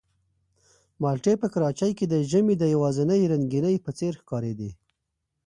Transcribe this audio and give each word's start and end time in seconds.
مالټې 1.01 1.33
په 1.41 1.47
کراچۍ 1.53 1.91
کې 1.97 2.05
د 2.07 2.15
ژمي 2.31 2.55
د 2.59 2.63
یوازینۍ 2.75 3.21
رنګینۍ 3.31 3.75
په 3.85 3.91
څېر 3.97 4.13
ښکارېدې. 4.21 4.71